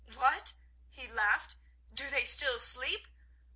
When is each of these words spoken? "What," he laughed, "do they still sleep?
"What," 0.15 0.53
he 0.89 1.07
laughed, 1.07 1.57
"do 1.93 2.09
they 2.09 2.23
still 2.25 2.57
sleep? 2.57 3.07